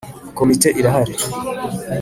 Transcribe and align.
Komite 0.37 0.67
irahari. 0.79 1.13